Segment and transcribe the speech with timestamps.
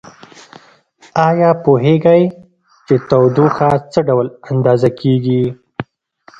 [1.27, 2.23] ایا پوهیږئ
[2.85, 5.43] چې تودوخه څه ډول اندازه کیږي؟